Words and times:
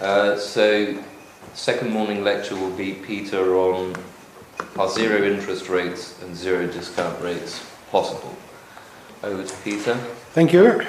Uh, 0.00 0.36
so, 0.36 1.02
second 1.54 1.90
morning 1.90 2.22
lecture 2.22 2.54
will 2.54 2.70
be 2.76 2.92
Peter 2.92 3.56
on 3.56 3.96
are 4.76 4.88
zero 4.88 5.24
interest 5.24 5.68
rates 5.68 6.22
and 6.22 6.36
zero 6.36 6.68
discount 6.68 7.20
rates 7.20 7.68
possible? 7.90 8.36
Over 9.24 9.44
to 9.44 9.56
Peter. 9.64 9.94
Thank 10.34 10.52
you. 10.52 10.86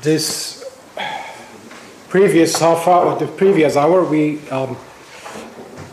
This 0.00 0.64
previous 2.08 2.60
half 2.60 2.86
hour, 2.86 3.18
the 3.18 3.26
previous 3.26 3.76
hour, 3.76 4.04
we 4.04 4.48
um, 4.50 4.76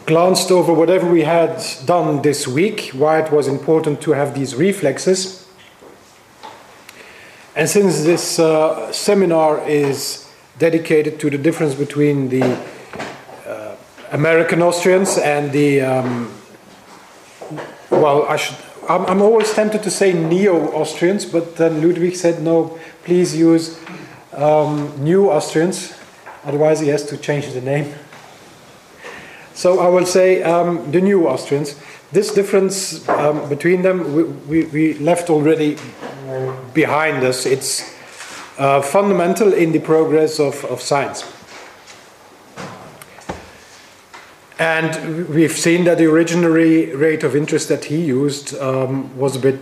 glanced 0.05 0.51
over 0.51 0.71
whatever 0.71 1.09
we 1.09 1.21
had 1.21 1.59
done 1.85 2.21
this 2.21 2.47
week, 2.47 2.91
why 2.93 3.19
it 3.19 3.31
was 3.31 3.47
important 3.47 3.99
to 4.01 4.11
have 4.11 4.35
these 4.35 4.53
reflexes. 4.53 5.42
And 7.55 7.69
since 7.69 8.03
this 8.03 8.39
uh, 8.39 8.91
seminar 8.91 9.67
is 9.69 10.27
dedicated 10.57 11.19
to 11.19 11.29
the 11.29 11.37
difference 11.37 11.75
between 11.75 12.29
the 12.29 12.43
uh, 13.45 13.75
American 14.11 14.63
Austrians 14.63 15.19
and 15.19 15.51
the, 15.51 15.81
um, 15.81 16.31
well, 17.91 18.23
I 18.23 18.37
should, 18.37 18.57
I'm, 18.89 19.05
I'm, 19.05 19.21
always 19.21 19.53
tempted 19.53 19.83
to 19.83 19.91
say 19.91 20.13
neo 20.13 20.71
Austrians, 20.71 21.25
but 21.25 21.57
then 21.57 21.79
Ludwig 21.87 22.15
said, 22.15 22.41
no, 22.41 22.79
please 23.03 23.35
use 23.35 23.79
um, 24.33 24.91
new 25.03 25.29
Austrians, 25.29 25.93
otherwise 26.43 26.79
he 26.79 26.87
has 26.87 27.05
to 27.05 27.17
change 27.17 27.53
the 27.53 27.61
name. 27.61 27.93
So 29.53 29.79
I 29.79 29.89
will 29.89 30.07
say 30.07 30.41
um, 30.41 30.91
the 30.91 31.01
new 31.01 31.27
Austrians. 31.27 31.79
This 32.11 32.33
difference 32.33 33.07
um, 33.07 33.47
between 33.47 33.83
them 33.83 34.15
we, 34.15 34.23
we, 34.23 34.65
we, 34.65 34.93
left 34.95 35.29
already 35.29 35.77
behind 36.73 37.23
us. 37.23 37.45
It's 37.45 37.93
uh, 38.57 38.81
fundamental 38.81 39.53
in 39.53 39.71
the 39.71 39.79
progress 39.79 40.39
of, 40.39 40.63
of 40.65 40.81
science. 40.81 41.23
And 44.59 45.27
we've 45.29 45.57
seen 45.57 45.83
that 45.85 45.97
the 45.97 46.05
original 46.05 46.51
rate 46.51 47.23
of 47.23 47.35
interest 47.35 47.69
that 47.69 47.85
he 47.85 47.97
used 48.05 48.55
um, 48.59 49.17
was 49.17 49.35
a 49.35 49.39
bit, 49.39 49.59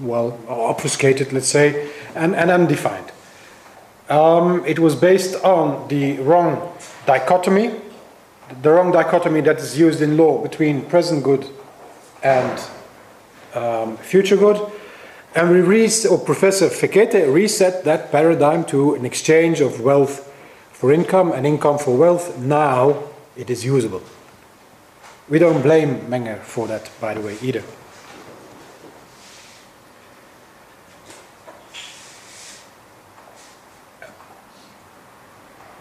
well, 0.00 0.38
obfuscated, 0.48 1.32
let's 1.32 1.48
say, 1.48 1.90
and, 2.14 2.34
and 2.34 2.50
undefined. 2.50 3.10
Um, 4.08 4.64
it 4.66 4.78
was 4.78 4.94
based 4.94 5.42
on 5.42 5.88
the 5.88 6.18
wrong 6.18 6.72
dichotomy 7.06 7.72
the 8.62 8.70
wrong 8.70 8.92
dichotomy 8.92 9.40
that 9.42 9.58
is 9.58 9.78
used 9.78 10.02
in 10.02 10.16
law 10.16 10.42
between 10.42 10.82
present 10.82 11.24
good 11.24 11.46
and 12.22 12.60
um, 13.54 13.96
future 13.98 14.36
good. 14.36 14.60
And 15.34 15.50
we 15.50 15.60
or 16.06 16.18
Professor 16.18 16.68
Fekete 16.68 17.32
reset 17.32 17.84
that 17.84 18.12
paradigm 18.12 18.64
to 18.66 18.94
an 18.94 19.04
exchange 19.04 19.60
of 19.60 19.80
wealth 19.80 20.32
for 20.70 20.92
income 20.92 21.32
and 21.32 21.44
income 21.44 21.78
for 21.78 21.96
wealth. 21.96 22.38
Now 22.38 23.02
it 23.36 23.50
is 23.50 23.64
usable. 23.64 24.02
We 25.28 25.40
don't 25.40 25.62
blame 25.62 26.02
Menger 26.02 26.40
for 26.40 26.68
that, 26.68 26.90
by 27.00 27.14
the 27.14 27.20
way, 27.20 27.36
either. 27.42 27.64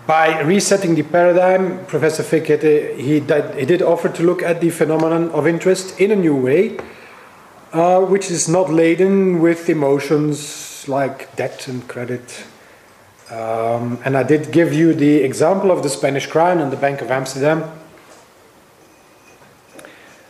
by 0.05 0.41
resetting 0.41 0.95
the 0.95 1.03
paradigm, 1.03 1.85
Professor 1.85 2.23
Fekete, 2.23 2.97
he 2.97 3.19
did, 3.19 3.55
he 3.55 3.65
did 3.65 3.81
offer 3.81 4.09
to 4.09 4.23
look 4.23 4.43
at 4.43 4.59
the 4.59 4.69
phenomenon 4.69 5.29
of 5.31 5.47
interest 5.47 5.99
in 5.99 6.11
a 6.11 6.15
new 6.15 6.35
way, 6.35 6.77
uh, 7.73 8.01
which 8.01 8.29
is 8.29 8.47
not 8.47 8.71
laden 8.71 9.41
with 9.41 9.67
emotions 9.67 10.87
like 10.87 11.35
debt 11.35 11.67
and 11.67 11.87
credit. 11.87 12.45
Um, 13.31 13.99
and 14.05 14.15
I 14.15 14.23
did 14.23 14.51
give 14.51 14.73
you 14.73 14.93
the 14.93 15.17
example 15.17 15.71
of 15.71 15.81
the 15.81 15.89
Spanish 15.89 16.27
crown 16.27 16.59
and 16.59 16.71
the 16.71 16.77
Bank 16.77 17.01
of 17.01 17.09
Amsterdam. 17.09 17.63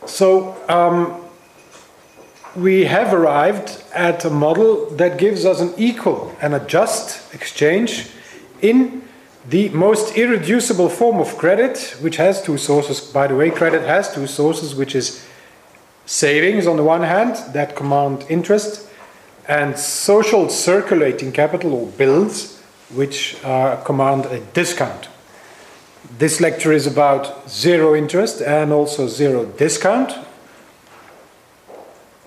So 0.05 0.55
um, 0.69 1.21
we 2.55 2.85
have 2.85 3.13
arrived 3.13 3.83
at 3.93 4.23
a 4.23 4.29
model 4.29 4.89
that 4.91 5.17
gives 5.17 5.43
us 5.43 5.59
an 5.59 5.73
equal 5.77 6.35
and 6.41 6.53
a 6.53 6.59
just 6.65 7.33
exchange 7.33 8.07
in 8.61 9.01
the 9.49 9.67
most 9.69 10.15
irreducible 10.15 10.87
form 10.87 11.19
of 11.19 11.37
credit, 11.37 11.97
which 11.99 12.15
has 12.15 12.41
two 12.41 12.57
sources, 12.57 13.01
by 13.01 13.27
the 13.27 13.35
way, 13.35 13.49
credit 13.49 13.81
has 13.81 14.13
two 14.13 14.27
sources, 14.27 14.75
which 14.75 14.95
is 14.95 15.25
savings 16.05 16.67
on 16.67 16.77
the 16.77 16.83
one 16.83 17.03
hand 17.03 17.35
that 17.53 17.75
command 17.75 18.25
interest, 18.29 18.89
and 19.47 19.77
social 19.77 20.49
circulating 20.49 21.31
capital 21.31 21.73
or 21.73 21.87
bills, 21.87 22.61
which 22.93 23.43
uh, 23.43 23.75
command 23.83 24.25
a 24.27 24.39
discount. 24.53 25.09
This 26.17 26.39
lecture 26.39 26.71
is 26.71 26.85
about 26.85 27.49
zero 27.49 27.95
interest 27.95 28.41
and 28.41 28.71
also 28.71 29.07
zero 29.07 29.45
discount. 29.45 30.13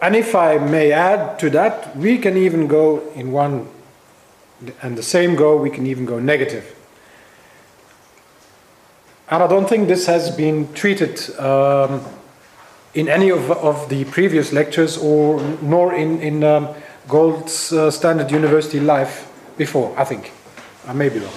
And 0.03 0.15
if 0.15 0.35
I 0.35 0.59
may 0.59 0.93
add 0.93 1.39
to 1.39 1.51
that, 1.51 1.97
we 1.97 2.19
can 2.19 2.37
even 2.37 2.67
go 2.67 3.03
in 3.15 3.33
one 3.33 3.69
and 4.83 4.97
the 4.97 5.03
same 5.03 5.37
go, 5.37 5.57
we 5.57 5.71
can 5.71 5.87
even 5.87 6.07
go 6.07 6.19
negative. 6.19 6.75
And 9.31 9.43
I 9.43 9.47
don't 9.47 9.69
think 9.69 9.89
this 9.89 10.07
has 10.07 10.35
been 10.35 10.73
treated 10.73 11.19
um, 11.39 12.03
in 12.97 13.09
any 13.09 13.31
of, 13.31 13.51
of 13.51 13.89
the 13.89 14.05
previous 14.07 14.53
lectures 14.53 14.99
or 14.99 15.41
nor 15.63 15.95
in, 15.95 16.21
in 16.21 16.43
um, 16.43 16.69
Gold 17.07 17.45
uh, 17.45 17.91
Standard 17.91 18.31
University 18.31 18.81
life 18.81 19.31
before, 19.57 19.95
I 19.97 20.05
think. 20.05 20.33
I 20.89 20.93
may 20.93 21.09
be 21.09 21.21
wrong. 21.21 21.33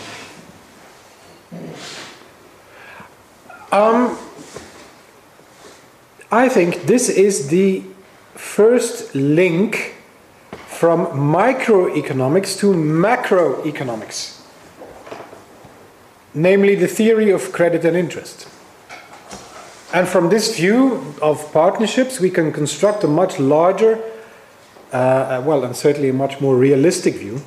Um, 3.72 4.18
I 6.32 6.50
think 6.50 6.84
this 6.84 7.10
is 7.10 7.50
the 7.50 7.84
first 8.34 9.14
link 9.14 9.96
from 10.68 11.06
microeconomics 11.08 12.58
to 12.60 12.74
macroeconomics 12.74 14.40
namely 16.34 16.76
the 16.76 16.88
theory 16.88 17.32
of 17.32 17.52
credit 17.52 17.84
and 17.86 17.98
interest. 17.98 18.48
And 19.92 20.08
from 20.08 20.30
this 20.30 20.56
view 20.56 21.16
of 21.20 21.52
partnerships, 21.52 22.20
we 22.20 22.30
can 22.30 22.52
construct 22.52 23.04
a 23.04 23.08
much 23.08 23.40
larger, 23.40 24.00
uh, 24.94 24.96
uh, 24.96 25.44
well, 25.44 25.64
and 25.64 25.76
certainly 25.76 26.10
a 26.10 26.14
much 26.14 26.40
more 26.40 26.56
realistic 26.56 27.16
view. 27.16 27.42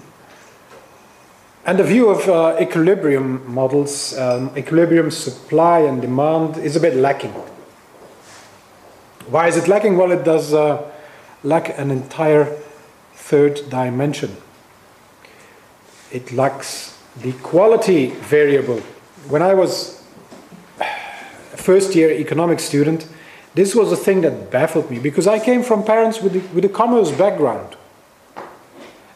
And 1.64 1.78
the 1.78 1.84
view 1.84 2.08
of 2.08 2.28
uh, 2.28 2.60
equilibrium 2.60 3.54
models, 3.54 4.18
um, 4.18 4.50
equilibrium 4.56 5.12
supply 5.12 5.80
and 5.80 6.00
demand, 6.00 6.56
is 6.56 6.74
a 6.74 6.80
bit 6.80 6.96
lacking. 6.96 7.30
Why 9.28 9.46
is 9.46 9.56
it 9.56 9.68
lacking? 9.68 9.96
Well, 9.96 10.10
it 10.10 10.24
does 10.24 10.52
uh, 10.52 10.90
lack 11.44 11.78
an 11.78 11.92
entire 11.92 12.46
third 13.14 13.70
dimension. 13.70 14.36
It 16.10 16.32
lacks 16.32 16.98
the 17.16 17.32
quality 17.34 18.06
variable. 18.08 18.80
When 19.28 19.42
I 19.42 19.54
was 19.54 20.01
first 21.62 21.94
year 21.94 22.10
economics 22.10 22.64
student, 22.64 23.06
this 23.54 23.74
was 23.74 23.92
a 23.92 23.96
thing 23.96 24.22
that 24.22 24.50
baffled 24.50 24.90
me 24.90 24.98
because 24.98 25.26
I 25.26 25.38
came 25.38 25.62
from 25.62 25.84
parents 25.84 26.20
with, 26.20 26.34
with 26.52 26.64
a 26.64 26.68
commerce 26.68 27.10
background. 27.10 27.76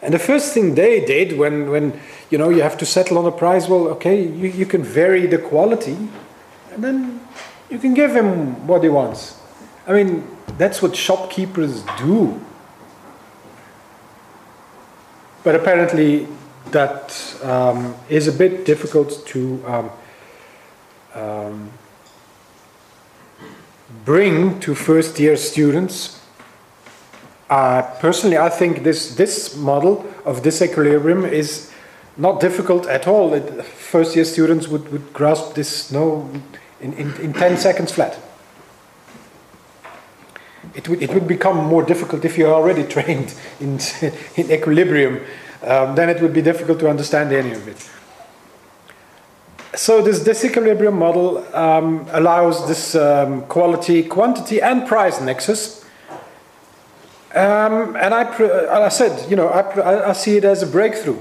And 0.03 0.12
the 0.15 0.19
first 0.19 0.53
thing 0.53 0.75
they 0.75 1.05
did 1.05 1.39
when, 1.39 1.71
when 1.71 1.99
you 2.31 2.39
know 2.39 2.49
you 2.49 2.62
have 2.62 2.79
to 2.79 2.87
settle 2.87 3.19
on 3.19 3.27
a 3.27 3.33
price, 3.33 3.69
well, 3.69 3.89
okay, 3.89 4.23
you, 4.23 4.49
you 4.49 4.67
can 4.67 4.83
vary 4.83 5.27
the 5.27 5.39
quality, 5.39 5.97
and 6.73 6.84
then 6.84 7.21
you 7.71 7.79
can 7.79 7.95
give 7.95 8.15
him 8.15 8.67
what 8.67 8.83
he 8.83 8.89
wants. 8.89 9.41
I 9.87 9.93
mean, 9.93 10.25
that's 10.59 10.83
what 10.83 10.95
shopkeepers 10.95 11.83
do. 11.99 12.41
But 15.43 15.55
apparently, 15.55 16.28
that 16.71 17.37
um, 17.43 17.95
is 18.09 18.28
a 18.28 18.33
bit 18.33 18.65
difficult 18.65 19.27
to 19.28 19.65
um, 19.66 19.91
um, 21.15 21.71
bring 24.07 24.59
to 24.61 24.75
first 24.75 25.21
year 25.21 25.37
students. 25.37 26.23
Uh, 27.51 27.83
personally, 28.01 28.39
I 28.39 28.49
think 28.49 28.83
this, 28.83 29.15
this 29.17 29.55
model 29.55 30.07
of 30.25 30.43
disequilibrium 30.43 31.31
is 31.31 31.71
not 32.17 32.41
difficult 32.41 32.87
at 32.87 33.07
all. 33.07 33.35
It, 33.35 33.63
first 33.65 34.17
year 34.17 34.25
students 34.25 34.69
would, 34.69 34.91
would 34.91 35.13
grasp 35.13 35.55
this 35.55 35.93
no, 35.93 36.31
in, 36.81 36.95
in, 36.95 37.15
in 37.17 37.33
10 37.35 37.59
seconds 37.59 37.93
flat. 37.93 38.19
It 40.75 40.89
would, 40.89 41.03
it 41.03 41.13
would 41.13 41.29
become 41.29 41.59
more 41.59 41.83
difficult 41.83 42.25
if 42.25 42.39
you're 42.39 42.55
already 42.55 42.85
trained 42.95 43.35
in, 43.61 43.79
in 44.37 44.51
equilibrium 44.51 45.21
um, 45.63 45.95
then 45.95 46.09
it 46.09 46.21
would 46.23 46.33
be 46.33 46.43
difficult 46.43 46.79
to 46.81 46.89
understand 46.89 47.33
any 47.33 47.53
of 47.53 47.67
it. 47.67 47.91
So 49.77 50.01
this 50.01 50.25
disequilibrium 50.25 50.95
model 50.95 51.45
um, 51.55 52.07
allows 52.11 52.67
this 52.67 52.95
um, 52.95 53.43
quality, 53.43 54.03
quantity, 54.03 54.63
and 54.63 54.87
price 54.89 55.21
nexus. 55.21 55.84
Um, 57.34 57.95
and 57.97 58.15
I, 58.15 58.84
I 58.87 58.89
said, 58.89 59.31
you 59.31 59.37
know, 59.37 59.49
I, 59.49 60.09
I 60.09 60.13
see 60.15 60.39
it 60.39 60.45
as 60.45 60.63
a 60.63 60.67
breakthrough. 60.67 61.19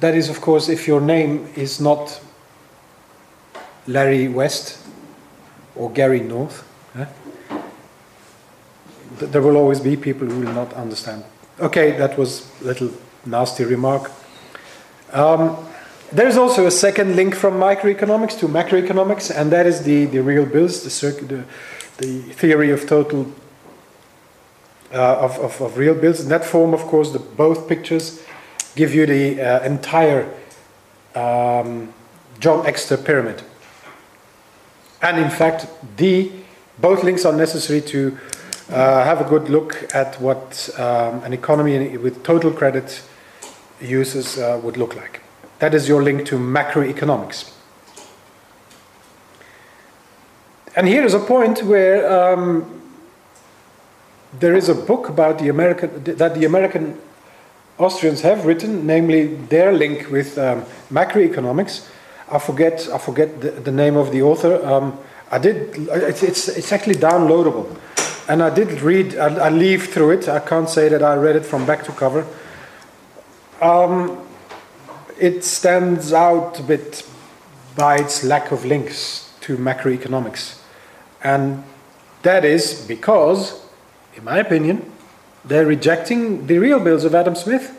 That 0.00 0.14
is, 0.14 0.28
of 0.28 0.42
course, 0.42 0.68
if 0.68 0.86
your 0.86 1.00
name 1.00 1.48
is 1.56 1.80
not 1.80 2.20
Larry 3.86 4.28
West 4.28 4.78
or 5.74 5.90
Gary 5.90 6.20
North. 6.20 6.68
eh? 6.98 7.06
There 9.20 9.40
will 9.40 9.56
always 9.56 9.80
be 9.80 9.96
people 9.96 10.28
who 10.28 10.40
will 10.40 10.52
not 10.52 10.74
understand. 10.74 11.24
Okay, 11.58 11.92
that 11.96 12.18
was 12.18 12.46
a 12.60 12.64
little 12.64 12.90
nasty 13.24 13.64
remark. 13.64 14.10
Um, 15.12 15.69
there's 16.12 16.36
also 16.36 16.66
a 16.66 16.70
second 16.70 17.16
link 17.16 17.34
from 17.34 17.54
microeconomics 17.54 18.38
to 18.40 18.48
macroeconomics, 18.48 19.34
and 19.34 19.52
that 19.52 19.66
is 19.66 19.82
the, 19.82 20.06
the 20.06 20.22
real 20.22 20.44
bills, 20.44 20.82
the, 20.82 20.90
circ- 20.90 21.28
the, 21.28 21.44
the 21.98 22.20
theory 22.34 22.70
of 22.70 22.86
total 22.86 23.32
uh, 24.92 25.18
of, 25.18 25.38
of, 25.38 25.60
of 25.60 25.78
real 25.78 25.94
bills. 25.94 26.20
In 26.20 26.28
that 26.30 26.44
form, 26.44 26.74
of 26.74 26.80
course, 26.80 27.12
the, 27.12 27.20
both 27.20 27.68
pictures 27.68 28.22
give 28.74 28.94
you 28.94 29.06
the 29.06 29.40
uh, 29.40 29.62
entire 29.62 30.28
um, 31.14 31.94
John 32.40 32.66
Exter 32.66 32.96
pyramid. 32.96 33.42
And 35.02 35.18
in 35.18 35.30
fact, 35.30 35.66
the 35.96 36.32
both 36.78 37.04
links 37.04 37.24
are 37.24 37.32
necessary 37.32 37.82
to 37.82 38.18
uh, 38.70 39.04
have 39.04 39.20
a 39.20 39.24
good 39.24 39.48
look 39.48 39.94
at 39.94 40.20
what 40.20 40.70
um, 40.78 41.22
an 41.24 41.32
economy 41.32 41.96
with 41.96 42.22
total 42.22 42.50
credit 42.50 43.02
uses 43.80 44.38
uh, 44.38 44.60
would 44.62 44.76
look 44.76 44.96
like. 44.96 45.20
That 45.60 45.74
is 45.74 45.88
your 45.88 46.02
link 46.02 46.26
to 46.26 46.36
macroeconomics. 46.36 47.52
And 50.74 50.88
here 50.88 51.04
is 51.04 51.14
a 51.14 51.18
point 51.18 51.62
where 51.62 52.10
um, 52.10 52.82
there 54.38 54.54
is 54.54 54.68
a 54.68 54.74
book 54.74 55.08
about 55.08 55.38
the 55.38 55.48
American 55.48 56.02
that 56.04 56.34
the 56.34 56.44
American 56.46 56.98
Austrians 57.78 58.22
have 58.22 58.46
written, 58.46 58.86
namely 58.86 59.34
their 59.34 59.72
link 59.72 60.10
with 60.10 60.38
um, 60.38 60.64
macroeconomics. 60.90 61.88
I 62.30 62.38
forget 62.38 62.88
I 62.92 62.98
forget 62.98 63.40
the, 63.40 63.50
the 63.50 63.72
name 63.72 63.96
of 63.96 64.12
the 64.12 64.22
author. 64.22 64.64
Um, 64.64 64.98
I 65.30 65.38
did. 65.38 65.76
It's, 65.76 66.22
it's 66.22 66.48
it's 66.48 66.72
actually 66.72 66.94
downloadable, 66.94 67.76
and 68.28 68.42
I 68.42 68.48
did 68.48 68.80
read. 68.80 69.16
I, 69.16 69.46
I 69.46 69.50
leaf 69.50 69.92
through 69.92 70.12
it. 70.12 70.28
I 70.28 70.38
can't 70.38 70.70
say 70.70 70.88
that 70.88 71.02
I 71.02 71.16
read 71.16 71.36
it 71.36 71.44
from 71.44 71.66
back 71.66 71.84
to 71.84 71.92
cover. 71.92 72.26
Um, 73.60 74.26
it 75.20 75.44
stands 75.44 76.12
out 76.12 76.58
a 76.58 76.62
bit 76.62 77.06
by 77.76 77.96
its 77.96 78.24
lack 78.24 78.50
of 78.50 78.64
links 78.64 79.32
to 79.42 79.56
macroeconomics, 79.56 80.60
and 81.22 81.62
that 82.22 82.44
is 82.44 82.84
because, 82.86 83.60
in 84.14 84.24
my 84.24 84.38
opinion, 84.38 84.90
they're 85.44 85.66
rejecting 85.66 86.46
the 86.46 86.58
real 86.58 86.80
bills 86.80 87.04
of 87.04 87.14
Adam 87.14 87.34
Smith. 87.34 87.76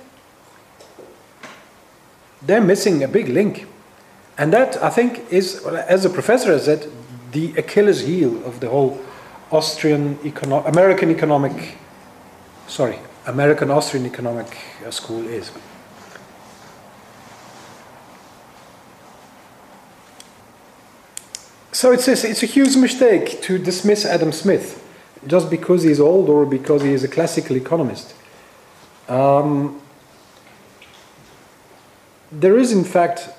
They're 2.42 2.62
missing 2.62 3.04
a 3.04 3.08
big 3.08 3.30
link. 3.30 3.68
And 4.38 4.52
that, 4.54 4.82
I 4.82 4.90
think, 4.90 5.32
is, 5.32 5.64
as 5.66 6.06
a 6.06 6.10
professor 6.10 6.52
has 6.52 6.66
said, 6.66 6.90
the 7.32 7.54
Achilles 7.58 8.02
heel 8.02 8.44
of 8.46 8.60
the 8.60 8.70
whole 8.70 9.00
Austrian, 9.52 10.16
econo- 10.18 10.66
American 10.68 11.12
economic, 11.12 11.78
sorry, 12.68 12.98
American 13.28 13.70
Austrian 13.70 14.06
economic 14.06 14.58
school 14.90 15.28
is. 15.28 15.52
So 21.82 21.92
it's 21.92 22.08
a, 22.08 22.12
it's 22.12 22.44
a 22.44 22.46
huge 22.46 22.76
mistake 22.76 23.42
to 23.42 23.58
dismiss 23.58 24.06
Adam 24.06 24.32
Smith 24.32 24.88
just 25.26 25.50
because 25.50 25.82
he's 25.82 26.00
old 26.00 26.30
or 26.30 26.46
because 26.46 26.84
he 26.84 26.94
is 26.94 27.04
a 27.04 27.08
classical 27.08 27.56
economist. 27.56 28.14
Um, 29.10 29.82
there 32.32 32.60
is, 32.60 32.72
in 32.72 32.84
fact, 32.84 33.30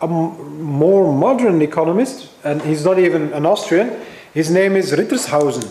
a 0.00 0.06
more 0.06 1.12
modern 1.12 1.60
economist, 1.60 2.30
and 2.44 2.62
he's 2.62 2.84
not 2.84 3.00
even 3.00 3.32
an 3.32 3.46
Austrian. 3.46 4.00
His 4.32 4.48
name 4.48 4.76
is 4.76 4.92
Rittershausen. 4.92 5.68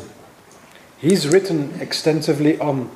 He's 0.97 1.29
written 1.29 1.79
extensively 1.79 2.59
on 2.59 2.91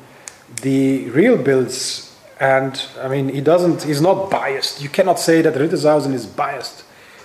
the 0.62 1.09
real 1.12 1.38
bills, 1.38 2.13
and 2.38 2.86
I 3.00 3.07
mean, 3.07 3.30
he 3.30 3.39
doesn't. 3.39 3.83
He's 3.83 4.01
not 4.01 4.30
biased. 4.30 4.81
You 4.81 4.89
cannot 4.89 5.19
say 5.19 5.42
that 5.42 5.54
Rittershausen 5.54 6.12
is 6.12 6.25
biased. 6.25 6.83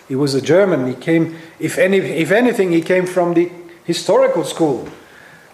He 0.08 0.14
was 0.14 0.35
a 0.35 0.41
German. 0.41 0.87
He 0.87 0.94
came, 0.94 1.37
if 1.58 1.79
any, 1.79 1.99
if 1.99 2.31
anything, 2.31 2.73
he 2.73 2.81
came 2.81 3.06
from 3.06 3.35
the 3.35 3.50
historical 3.85 4.44
school. 4.44 4.88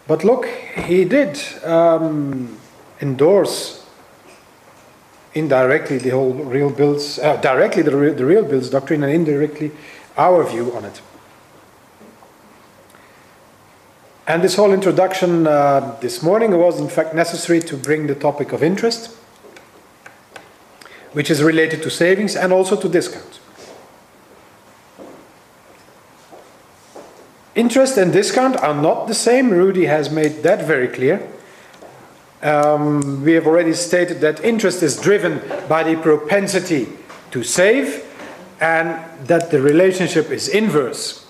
But 0.07 0.25
look, 0.25 0.47
he 0.47 1.05
did 1.05 1.41
um, 1.65 2.59
endorse 3.01 3.87
indirectly 5.35 5.99
the 5.99 6.11
whole 6.11 6.33
real 6.33 6.71
bills, 6.71 7.19
uh, 7.19 7.37
directly 7.37 7.83
the, 7.83 7.97
re- 7.97 8.13
the 8.13 8.27
real 8.27 8.45
bills 8.45 8.69
doctrine, 8.69 9.03
and 9.03 9.13
indirectly 9.13 9.71
our 10.17 10.45
view 10.45 10.75
on 10.75 10.85
it. 10.85 11.01
And 14.27 14.43
this 14.43 14.55
whole 14.55 14.73
introduction 14.73 15.47
uh, 15.47 15.97
this 16.01 16.23
morning 16.23 16.57
was, 16.57 16.79
in 16.79 16.89
fact, 16.89 17.15
necessary 17.15 17.61
to 17.61 17.77
bring 17.77 18.07
the 18.07 18.15
topic 18.15 18.53
of 18.53 18.63
interest, 18.63 19.15
which 21.13 21.31
is 21.31 21.43
related 21.43 21.83
to 21.83 21.91
savings 21.91 22.37
and 22.37 22.53
also 22.53 22.81
to 22.81 22.89
discounts. 22.89 23.41
Interest 27.55 27.99
and 27.99 28.13
discount 28.13 28.57
are 28.57 28.75
not 28.75 29.09
the 29.09 29.15
same. 29.15 29.51
Rudy 29.51 29.85
has 29.85 30.11
made 30.11 30.43
that 30.43 30.67
very 30.67 30.89
clear. 30.89 31.29
Um, 32.43 33.23
we 33.25 33.33
have 33.35 33.47
already 33.47 33.75
stated 33.75 34.21
that 34.23 34.43
interest 34.43 34.83
is 34.83 35.01
driven 35.01 35.41
by 35.69 35.83
the 35.83 35.97
propensity 36.01 36.89
to 37.31 37.43
save 37.43 38.05
and 38.61 38.99
that 39.27 39.51
the 39.51 39.61
relationship 39.61 40.31
is 40.31 40.49
inverse. 40.49 41.27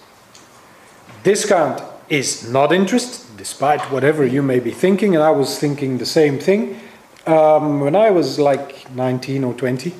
Discount 1.25 1.83
is 2.09 2.49
not 2.49 2.73
interest, 2.73 3.37
despite 3.37 3.81
whatever 3.91 4.25
you 4.25 4.43
may 4.43 4.61
be 4.61 4.71
thinking, 4.71 5.15
and 5.15 5.25
I 5.25 5.31
was 5.31 5.59
thinking 5.59 5.99
the 5.99 6.07
same 6.07 6.39
thing 6.39 6.81
um, 7.27 7.81
when 7.81 7.97
I 7.97 8.11
was 8.11 8.39
like 8.39 8.91
19 8.93 9.45
or 9.45 9.55
20. 9.55 9.93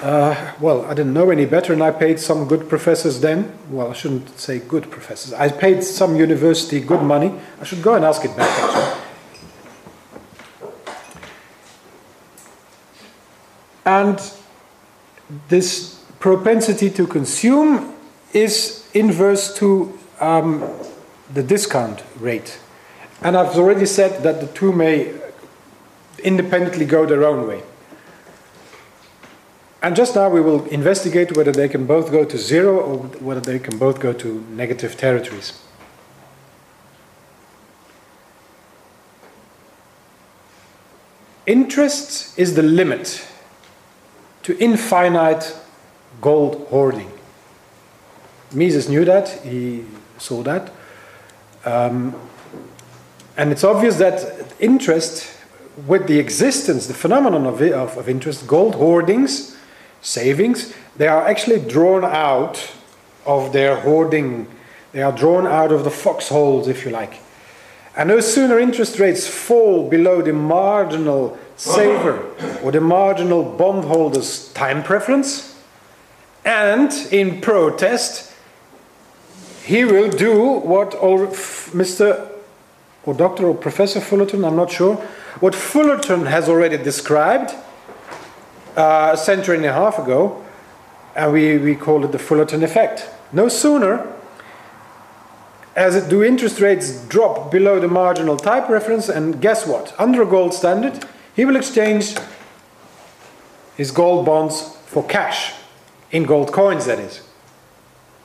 Uh, 0.00 0.54
well, 0.60 0.86
I 0.86 0.94
didn't 0.94 1.12
know 1.12 1.28
any 1.28 1.44
better, 1.44 1.74
and 1.74 1.82
I 1.82 1.90
paid 1.90 2.18
some 2.18 2.48
good 2.48 2.70
professors 2.70 3.20
then. 3.20 3.52
Well, 3.68 3.90
I 3.90 3.92
shouldn't 3.92 4.38
say 4.38 4.58
good 4.58 4.90
professors. 4.90 5.34
I 5.34 5.50
paid 5.50 5.84
some 5.84 6.16
university 6.16 6.80
good 6.80 7.02
money. 7.02 7.38
I 7.60 7.64
should 7.64 7.82
go 7.82 7.94
and 7.94 8.04
ask 8.04 8.24
it 8.24 8.34
back, 8.34 8.48
actually. 8.48 9.00
And 13.84 14.32
this 15.48 16.02
propensity 16.18 16.88
to 16.90 17.06
consume 17.06 17.94
is 18.32 18.88
inverse 18.94 19.54
to 19.56 19.98
um, 20.18 20.64
the 21.34 21.42
discount 21.42 22.02
rate. 22.18 22.58
And 23.20 23.36
I've 23.36 23.54
already 23.54 23.84
said 23.84 24.22
that 24.22 24.40
the 24.40 24.46
two 24.46 24.72
may 24.72 25.14
independently 26.24 26.86
go 26.86 27.04
their 27.04 27.24
own 27.24 27.46
way. 27.46 27.62
And 29.82 29.96
just 29.96 30.14
now 30.14 30.28
we 30.28 30.40
will 30.40 30.66
investigate 30.66 31.36
whether 31.36 31.52
they 31.52 31.68
can 31.68 31.86
both 31.86 32.12
go 32.12 32.24
to 32.24 32.36
zero 32.36 32.78
or 32.78 32.98
whether 33.20 33.40
they 33.40 33.58
can 33.58 33.78
both 33.78 33.98
go 33.98 34.12
to 34.12 34.40
negative 34.50 34.96
territories. 34.96 35.58
Interest 41.46 42.38
is 42.38 42.54
the 42.54 42.62
limit 42.62 43.26
to 44.42 44.56
infinite 44.58 45.56
gold 46.20 46.66
hoarding. 46.68 47.10
Mises 48.52 48.88
knew 48.88 49.04
that, 49.04 49.28
he 49.42 49.84
saw 50.18 50.42
that. 50.42 50.70
Um, 51.64 52.14
and 53.36 53.50
it's 53.50 53.64
obvious 53.64 53.96
that 53.96 54.52
interest, 54.60 55.32
with 55.86 56.06
the 56.06 56.18
existence, 56.18 56.86
the 56.86 56.94
phenomenon 56.94 57.46
of, 57.46 57.62
of, 57.62 57.96
of 57.96 58.08
interest, 58.08 58.46
gold 58.46 58.74
hoardings, 58.74 59.56
savings, 60.00 60.74
they 60.96 61.08
are 61.08 61.26
actually 61.26 61.60
drawn 61.60 62.04
out 62.04 62.72
of 63.26 63.52
their 63.52 63.80
hoarding. 63.80 64.46
They 64.92 65.02
are 65.02 65.12
drawn 65.12 65.46
out 65.46 65.72
of 65.72 65.84
the 65.84 65.90
foxholes, 65.90 66.68
if 66.68 66.84
you 66.84 66.90
like. 66.90 67.20
And 67.96 68.08
no 68.08 68.20
sooner 68.20 68.58
interest 68.58 68.98
rates 68.98 69.26
fall 69.26 69.88
below 69.88 70.22
the 70.22 70.32
marginal 70.32 71.38
saver 71.56 72.24
or 72.62 72.72
the 72.72 72.80
marginal 72.80 73.44
bondholder's 73.44 74.52
time 74.52 74.82
preference, 74.82 75.60
and 76.44 76.92
in 77.12 77.40
protest, 77.40 78.32
he 79.62 79.84
will 79.84 80.08
do 80.08 80.40
what 80.60 80.92
Mr. 80.92 82.30
or 83.04 83.14
Dr. 83.14 83.46
or 83.46 83.54
Professor 83.54 84.00
Fullerton, 84.00 84.44
I'm 84.44 84.56
not 84.56 84.70
sure, 84.70 84.96
what 85.40 85.54
Fullerton 85.54 86.26
has 86.26 86.48
already 86.48 86.78
described 86.78 87.54
uh, 88.76 89.10
a 89.12 89.16
century 89.16 89.56
and 89.56 89.64
a 89.66 89.72
half 89.72 89.98
ago, 89.98 90.44
and 91.14 91.32
we, 91.32 91.58
we 91.58 91.74
call 91.74 92.04
it 92.04 92.12
the 92.12 92.18
Fullerton 92.18 92.62
effect. 92.62 93.08
No 93.32 93.48
sooner 93.48 94.06
as 95.76 95.94
it, 95.96 96.08
do 96.08 96.22
interest 96.22 96.60
rates 96.60 97.04
drop 97.06 97.50
below 97.50 97.80
the 97.80 97.88
marginal 97.88 98.36
time 98.36 98.66
preference, 98.66 99.08
and 99.08 99.40
guess 99.40 99.66
what? 99.66 99.94
Under 99.98 100.22
a 100.22 100.26
gold 100.26 100.52
standard, 100.52 101.04
he 101.34 101.44
will 101.44 101.56
exchange 101.56 102.16
his 103.76 103.90
gold 103.90 104.26
bonds 104.26 104.76
for 104.86 105.04
cash, 105.06 105.54
in 106.10 106.24
gold 106.24 106.52
coins, 106.52 106.86
that 106.86 106.98
is. 106.98 107.22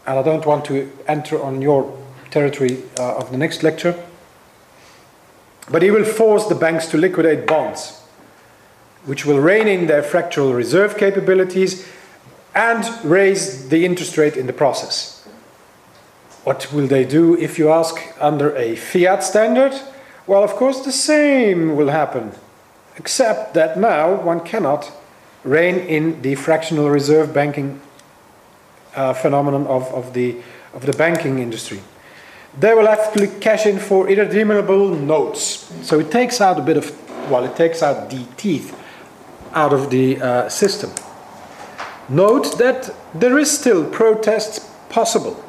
And 0.07 0.19
I 0.19 0.23
don't 0.23 0.45
want 0.45 0.65
to 0.65 0.91
enter 1.07 1.41
on 1.41 1.61
your 1.61 1.97
territory 2.31 2.83
uh, 2.99 3.15
of 3.15 3.31
the 3.31 3.37
next 3.37 3.63
lecture. 3.63 3.95
But 5.71 5.81
he 5.81 5.91
will 5.91 6.03
force 6.03 6.47
the 6.47 6.55
banks 6.55 6.87
to 6.87 6.97
liquidate 6.97 7.47
bonds, 7.47 8.01
which 9.05 9.25
will 9.25 9.39
rein 9.39 9.67
in 9.67 9.87
their 9.87 10.03
fractional 10.03 10.53
reserve 10.53 10.97
capabilities 10.97 11.87
and 12.53 12.85
raise 13.03 13.69
the 13.69 13.85
interest 13.85 14.17
rate 14.17 14.37
in 14.37 14.47
the 14.47 14.53
process. 14.53 15.27
What 16.43 16.71
will 16.71 16.87
they 16.87 17.05
do 17.05 17.37
if 17.37 17.57
you 17.59 17.69
ask 17.69 17.95
under 18.19 18.55
a 18.55 18.75
fiat 18.75 19.23
standard? 19.23 19.73
Well, 20.27 20.43
of 20.43 20.51
course, 20.51 20.83
the 20.85 20.91
same 20.91 21.75
will 21.75 21.89
happen, 21.89 22.31
except 22.97 23.53
that 23.53 23.77
now 23.77 24.21
one 24.21 24.39
cannot 24.39 24.91
rein 25.43 25.75
in 25.75 26.21
the 26.21 26.35
fractional 26.35 26.89
reserve 26.89 27.33
banking 27.33 27.81
uh, 28.95 29.13
phenomenon 29.13 29.67
of, 29.67 29.83
of, 29.93 30.13
the, 30.13 30.37
of 30.73 30.85
the 30.85 30.93
banking 30.93 31.39
industry. 31.39 31.81
They 32.57 32.73
will 32.73 32.87
to 32.87 33.27
cash 33.39 33.65
in 33.65 33.79
for 33.79 34.07
irredeemable 34.07 34.89
notes. 34.95 35.71
So 35.81 35.99
it 35.99 36.09
takes 36.09 36.39
out 36.39 36.57
a 36.57 36.61
bit 36.61 36.77
of, 36.77 37.29
well, 37.29 37.43
it 37.43 37.55
takes 37.55 37.83
out 37.83 38.09
the 38.09 38.25
teeth 38.37 38.73
out 39.55 39.73
of 39.73 39.89
the 39.89 40.21
uh, 40.21 40.49
system. 40.49 40.91
Note 42.09 42.57
that 42.59 42.93
there 43.13 43.39
is 43.39 43.49
still 43.49 43.89
protest 43.89 44.69
possible. 44.89 45.41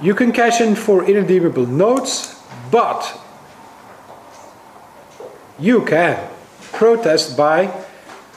You 0.00 0.14
can 0.14 0.32
cash 0.32 0.60
in 0.60 0.76
for 0.76 1.04
irredeemable 1.04 1.66
notes, 1.66 2.40
but 2.70 3.20
you 5.58 5.84
can 5.84 6.30
protest 6.72 7.36
by 7.36 7.84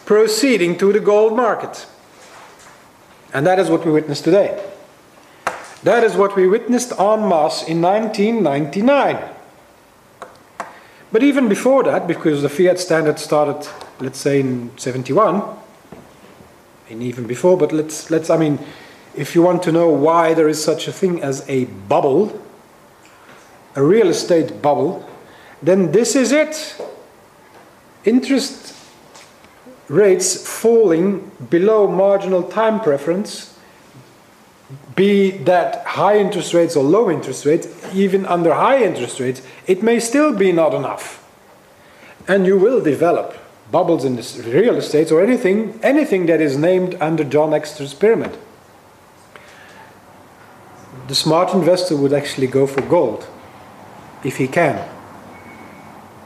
proceeding 0.06 0.78
to 0.78 0.92
the 0.92 1.00
gold 1.00 1.36
market. 1.36 1.86
And 3.34 3.46
that 3.48 3.60
is 3.60 3.70
what 3.70 3.86
we 3.86 3.92
witnessed 3.92 4.24
today. 4.24 4.62
That 5.84 6.04
is 6.04 6.16
what 6.16 6.36
we 6.36 6.48
witnessed 6.48 6.92
en 6.94 7.28
masse 7.28 7.68
in 7.68 7.82
1999. 7.82 9.33
But 11.14 11.22
even 11.22 11.48
before 11.48 11.84
that, 11.84 12.08
because 12.08 12.42
the 12.42 12.50
fiat 12.50 12.80
standard 12.80 13.20
started, 13.20 13.70
let's 14.00 14.18
say, 14.18 14.40
in 14.40 14.76
71, 14.80 15.44
and 16.90 17.04
even 17.04 17.28
before, 17.28 17.56
but 17.56 17.72
let's, 17.72 18.10
let's, 18.10 18.32
I 18.32 18.38
mean, 18.38 18.58
if 19.16 19.36
you 19.36 19.44
want 19.44 19.62
to 19.64 19.72
know 19.72 19.90
why 19.90 20.34
there 20.34 20.50
is 20.50 20.62
such 20.62 20.88
a 20.88 20.92
thing 20.92 21.22
as 21.22 21.48
a 21.48 21.66
bubble, 21.66 22.42
a 23.76 23.84
real 23.84 24.10
estate 24.10 24.60
bubble, 24.60 25.08
then 25.62 25.92
this 25.92 26.16
is 26.16 26.32
it. 26.32 26.82
Interest 28.06 28.76
rates 29.90 30.48
falling 30.48 31.30
below 31.48 31.88
marginal 31.88 32.42
time 32.42 32.80
preference, 32.80 33.53
be 34.96 35.32
that 35.32 35.86
high 35.86 36.18
interest 36.18 36.54
rates 36.54 36.76
or 36.76 36.84
low 36.84 37.10
interest 37.10 37.46
rates, 37.46 37.68
even 37.94 38.26
under 38.26 38.54
high 38.54 38.84
interest 38.84 39.20
rates, 39.20 39.42
it 39.68 39.84
may 39.84 40.00
still 40.00 40.36
be 40.36 40.52
not 40.52 40.74
enough. 40.74 41.20
And 42.28 42.46
you 42.46 42.58
will 42.58 42.82
develop 42.82 43.38
bubbles 43.72 44.06
in 44.06 44.16
the 44.16 44.44
real 44.48 44.76
estate 44.76 45.12
or 45.12 45.22
anything, 45.24 45.80
anything 45.84 46.28
that 46.28 46.42
is 46.42 46.58
named 46.58 46.96
under 47.02 47.24
John 47.24 47.54
Exter's 47.54 47.94
pyramid 47.94 48.38
the 51.08 51.16
smart 51.16 51.54
investor 51.54 51.96
would 51.96 52.14
actually 52.14 52.48
go 52.48 52.66
for 52.66 52.82
gold 52.82 53.28
if 54.24 54.38
he 54.38 54.48
can. 54.48 54.88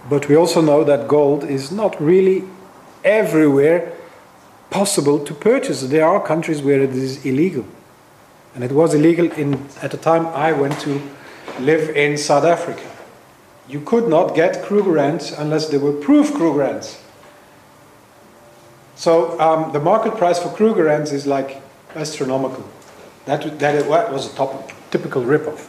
But 0.09 0.29
we 0.29 0.35
also 0.35 0.61
know 0.61 0.83
that 0.83 1.07
gold 1.07 1.43
is 1.43 1.71
not 1.71 1.99
really 2.01 2.43
everywhere 3.03 3.93
possible 4.69 5.19
to 5.25 5.33
purchase. 5.33 5.81
There 5.81 6.05
are 6.05 6.25
countries 6.25 6.61
where 6.61 6.81
it 6.81 6.91
is 6.91 7.25
illegal. 7.25 7.65
And 8.57 8.63
it 8.63 8.71
was 8.71 8.95
illegal 8.95 9.31
in, 9.33 9.53
at 9.83 9.91
the 9.91 9.97
time 9.97 10.25
I 10.25 10.51
went 10.51 10.79
to 10.79 10.99
live 11.59 11.95
in 11.95 12.17
South 12.17 12.43
Africa. 12.43 12.89
You 13.69 13.81
could 13.81 14.07
not 14.07 14.33
get 14.33 14.65
Krugerrands 14.65 15.31
unless 15.37 15.69
there 15.69 15.79
were 15.79 15.91
proof 15.91 16.31
Krugerrands. 16.31 16.99
So 18.95 19.39
um, 19.39 19.73
the 19.73 19.79
market 19.79 20.17
price 20.17 20.39
for 20.39 20.49
Krugerrands 20.49 21.13
is 21.13 21.27
like 21.27 21.61
astronomical. 21.93 22.67
That, 23.25 23.59
that 23.59 23.87
was 23.87 24.33
a 24.33 24.35
top, 24.35 24.71
typical 24.89 25.21
ripoff. 25.21 25.67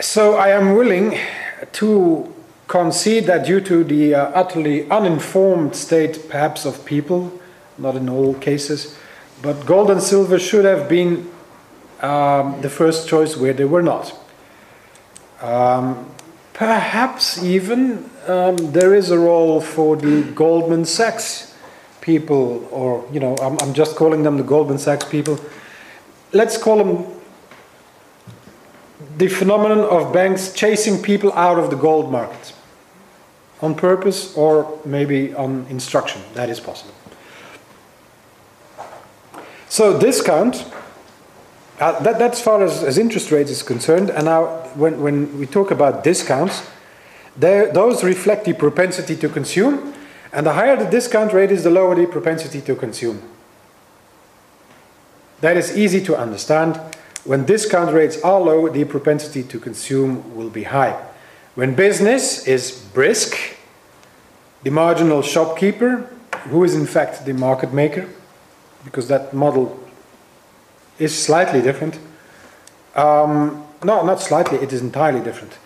So 0.00 0.34
I 0.34 0.48
am 0.48 0.74
willing 0.74 1.20
to 1.74 2.34
concede 2.66 3.26
that 3.26 3.46
due 3.46 3.60
to 3.60 3.84
the 3.84 4.14
uh, 4.14 4.24
utterly 4.34 4.90
uninformed 4.90 5.76
state, 5.76 6.28
perhaps, 6.28 6.64
of 6.64 6.84
people, 6.84 7.40
not 7.78 7.96
in 7.96 8.08
all 8.08 8.34
cases, 8.34 8.96
but 9.42 9.66
gold 9.66 9.90
and 9.90 10.02
silver 10.02 10.38
should 10.38 10.64
have 10.64 10.88
been 10.88 11.30
um, 12.00 12.60
the 12.62 12.70
first 12.70 13.08
choice 13.08 13.36
where 13.36 13.52
they 13.52 13.64
were 13.64 13.82
not. 13.82 14.14
Um, 15.40 16.10
perhaps 16.54 17.42
even 17.42 18.10
um, 18.26 18.56
there 18.56 18.94
is 18.94 19.10
a 19.10 19.18
role 19.18 19.60
for 19.60 19.96
the 19.96 20.22
Goldman 20.32 20.84
Sachs 20.84 21.54
people, 22.00 22.66
or, 22.72 23.06
you 23.12 23.20
know, 23.20 23.36
I'm, 23.36 23.58
I'm 23.60 23.74
just 23.74 23.96
calling 23.96 24.22
them 24.22 24.36
the 24.38 24.42
Goldman 24.42 24.78
Sachs 24.78 25.04
people. 25.04 25.38
Let's 26.32 26.58
call 26.58 26.78
them 26.78 27.06
the 29.18 29.28
phenomenon 29.28 29.80
of 29.80 30.12
banks 30.12 30.52
chasing 30.52 31.02
people 31.02 31.32
out 31.34 31.58
of 31.58 31.70
the 31.70 31.76
gold 31.76 32.10
market 32.10 32.52
on 33.60 33.74
purpose 33.74 34.36
or 34.36 34.78
maybe 34.84 35.34
on 35.34 35.66
instruction. 35.70 36.22
That 36.34 36.48
is 36.48 36.60
possible. 36.60 36.94
So, 39.68 39.98
discount, 39.98 40.64
uh, 41.80 42.00
that, 42.00 42.18
that's 42.18 42.40
far 42.40 42.62
as, 42.62 42.82
as 42.82 42.98
interest 42.98 43.30
rates 43.30 43.50
is 43.50 43.62
concerned. 43.62 44.10
And 44.10 44.26
now, 44.26 44.46
when, 44.74 45.02
when 45.02 45.38
we 45.38 45.46
talk 45.46 45.70
about 45.70 46.04
discounts, 46.04 46.68
those 47.36 48.02
reflect 48.02 48.44
the 48.44 48.54
propensity 48.54 49.16
to 49.16 49.28
consume, 49.28 49.94
and 50.32 50.46
the 50.46 50.52
higher 50.52 50.76
the 50.76 50.88
discount 50.88 51.32
rate 51.32 51.50
is, 51.50 51.64
the 51.64 51.70
lower 51.70 51.94
the 51.94 52.06
propensity 52.06 52.60
to 52.62 52.74
consume. 52.74 53.22
That 55.40 55.56
is 55.56 55.76
easy 55.76 56.02
to 56.04 56.16
understand. 56.16 56.80
When 57.24 57.44
discount 57.44 57.92
rates 57.92 58.20
are 58.22 58.40
low, 58.40 58.68
the 58.68 58.84
propensity 58.84 59.42
to 59.42 59.58
consume 59.58 60.34
will 60.34 60.48
be 60.48 60.62
high. 60.62 61.02
When 61.56 61.74
business 61.74 62.46
is 62.46 62.70
brisk, 62.92 63.34
the 64.62 64.70
marginal 64.70 65.22
shopkeeper, 65.22 66.06
who 66.50 66.62
is 66.64 66.74
in 66.74 66.84
fact 66.84 67.24
the 67.24 67.32
market 67.32 67.72
maker, 67.72 68.10
because 68.84 69.08
that 69.08 69.32
model 69.32 69.80
is 70.98 71.16
slightly 71.16 71.62
different. 71.62 71.98
Um, 72.94 73.66
no, 73.82 74.04
not 74.04 74.20
slightly, 74.20 74.58
it 74.58 74.70
is 74.70 74.82
entirely 74.82 75.20
different. 75.20 75.56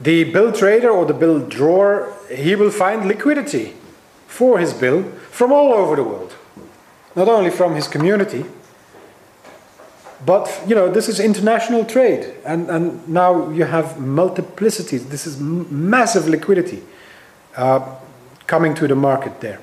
The 0.00 0.22
bill 0.22 0.52
trader 0.52 0.90
or 0.90 1.04
the 1.04 1.14
bill 1.14 1.40
drawer, 1.40 2.14
he 2.32 2.54
will 2.54 2.70
find 2.70 3.08
liquidity 3.08 3.74
for 4.28 4.60
his 4.60 4.72
bill 4.72 5.02
from 5.32 5.50
all 5.50 5.72
over 5.72 5.96
the 5.96 6.04
world. 6.04 6.32
Not 7.16 7.28
only 7.28 7.50
from 7.50 7.74
his 7.74 7.88
community, 7.88 8.44
but 10.24 10.62
you 10.66 10.74
know 10.74 10.90
this 10.90 11.08
is 11.08 11.20
international 11.20 11.84
trade, 11.84 12.34
and, 12.44 12.68
and 12.70 13.08
now 13.08 13.50
you 13.50 13.64
have 13.64 13.96
multiplicities. 13.96 15.08
This 15.08 15.26
is 15.26 15.40
massive 15.40 16.28
liquidity 16.28 16.82
uh, 17.56 17.96
coming 18.46 18.74
to 18.74 18.86
the 18.86 18.94
market 18.94 19.40
there, 19.40 19.60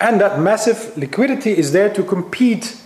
and 0.00 0.20
that 0.20 0.40
massive 0.40 0.96
liquidity 0.96 1.56
is 1.56 1.72
there 1.72 1.92
to 1.94 2.02
compete 2.02 2.80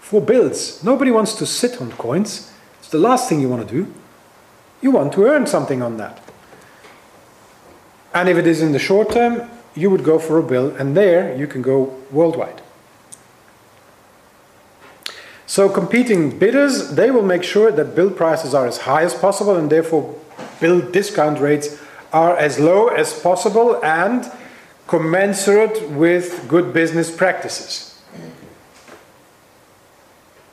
for 0.00 0.20
bills. 0.20 0.82
Nobody 0.84 1.10
wants 1.10 1.34
to 1.34 1.46
sit 1.46 1.80
on 1.80 1.92
coins. 1.92 2.52
It's 2.78 2.88
the 2.90 2.98
last 2.98 3.28
thing 3.28 3.40
you 3.40 3.48
want 3.48 3.68
to 3.68 3.74
do. 3.74 3.92
You 4.80 4.92
want 4.92 5.12
to 5.14 5.26
earn 5.26 5.46
something 5.46 5.82
on 5.82 5.96
that. 5.96 6.22
And 8.14 8.28
if 8.28 8.36
it 8.36 8.46
is 8.46 8.62
in 8.62 8.72
the 8.72 8.78
short 8.78 9.10
term, 9.10 9.50
you 9.74 9.90
would 9.90 10.04
go 10.04 10.18
for 10.18 10.38
a 10.38 10.42
bill, 10.42 10.74
and 10.76 10.96
there 10.96 11.36
you 11.36 11.46
can 11.46 11.62
go 11.62 11.94
worldwide. 12.10 12.62
So 15.58 15.68
competing 15.68 16.38
bidders, 16.38 16.90
they 16.94 17.10
will 17.10 17.24
make 17.24 17.42
sure 17.42 17.72
that 17.72 17.96
bill 17.96 18.12
prices 18.12 18.54
are 18.54 18.68
as 18.68 18.78
high 18.78 19.02
as 19.02 19.12
possible 19.12 19.56
and 19.56 19.68
therefore 19.68 20.14
bill 20.60 20.80
discount 20.80 21.40
rates 21.40 21.76
are 22.12 22.36
as 22.36 22.60
low 22.60 22.86
as 22.86 23.12
possible 23.12 23.84
and 23.84 24.30
commensurate 24.86 25.90
with 25.90 26.46
good 26.46 26.72
business 26.72 27.10
practices. 27.10 28.00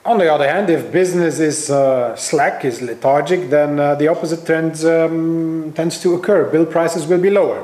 On 0.03 0.17
the 0.17 0.33
other 0.33 0.49
hand, 0.49 0.71
if 0.71 0.91
business 0.91 1.37
is 1.37 1.69
uh, 1.69 2.15
slack, 2.15 2.65
is 2.65 2.81
lethargic, 2.81 3.51
then 3.51 3.79
uh, 3.79 3.93
the 3.93 4.07
opposite 4.07 4.43
trend 4.43 4.83
um, 4.85 5.71
tends 5.75 6.01
to 6.01 6.15
occur. 6.15 6.49
Bill 6.49 6.65
prices 6.65 7.05
will 7.05 7.21
be 7.21 7.29
lower, 7.29 7.61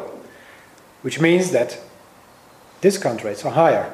which 1.02 1.20
means 1.20 1.50
that 1.50 1.80
discount 2.82 3.24
rates 3.24 3.44
are 3.44 3.52
higher. 3.54 3.92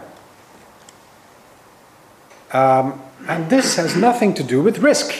Um, 2.51 3.01
and 3.27 3.49
this 3.49 3.75
has 3.75 3.95
nothing 3.95 4.33
to 4.35 4.43
do 4.43 4.61
with 4.61 4.79
risk. 4.79 5.13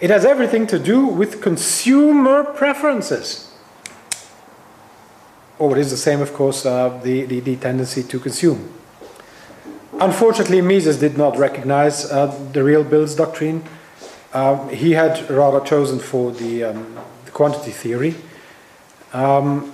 It 0.00 0.10
has 0.10 0.24
everything 0.24 0.66
to 0.68 0.78
do 0.78 1.06
with 1.06 1.42
consumer 1.42 2.44
preferences. 2.44 3.52
Or 5.58 5.76
it 5.76 5.80
is 5.80 5.90
the 5.90 5.96
same, 5.96 6.20
of 6.20 6.32
course, 6.34 6.64
uh, 6.64 7.00
the, 7.02 7.24
the, 7.24 7.40
the, 7.40 7.56
tendency 7.56 8.04
to 8.04 8.20
consume. 8.20 8.72
Unfortunately, 10.00 10.60
Mises 10.60 11.00
did 11.00 11.18
not 11.18 11.36
recognize 11.36 12.04
uh, 12.04 12.26
the 12.52 12.62
real 12.62 12.84
Bill's 12.84 13.16
doctrine. 13.16 13.64
Uh, 14.32 14.68
he 14.68 14.92
had 14.92 15.28
rather 15.28 15.58
chosen 15.60 15.98
for 15.98 16.30
the, 16.30 16.62
um, 16.62 16.96
the 17.24 17.32
quantity 17.32 17.72
theory. 17.72 18.14
Um, 19.12 19.72